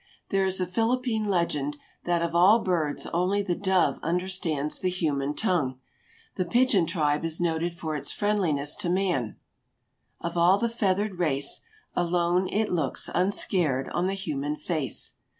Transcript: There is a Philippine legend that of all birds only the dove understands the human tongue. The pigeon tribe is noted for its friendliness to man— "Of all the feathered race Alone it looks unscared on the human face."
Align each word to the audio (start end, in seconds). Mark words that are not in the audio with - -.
There 0.29 0.47
is 0.47 0.59
a 0.59 0.65
Philippine 0.65 1.25
legend 1.25 1.77
that 2.05 2.23
of 2.23 2.33
all 2.33 2.63
birds 2.63 3.05
only 3.13 3.43
the 3.43 3.53
dove 3.53 3.99
understands 4.01 4.79
the 4.79 4.89
human 4.89 5.35
tongue. 5.35 5.79
The 6.37 6.45
pigeon 6.45 6.87
tribe 6.87 7.23
is 7.23 7.39
noted 7.39 7.75
for 7.75 7.95
its 7.95 8.11
friendliness 8.11 8.75
to 8.77 8.89
man— 8.89 9.35
"Of 10.19 10.35
all 10.37 10.57
the 10.57 10.69
feathered 10.69 11.19
race 11.19 11.61
Alone 11.95 12.47
it 12.47 12.71
looks 12.71 13.11
unscared 13.13 13.89
on 13.89 14.07
the 14.07 14.15
human 14.15 14.55
face." 14.55 15.13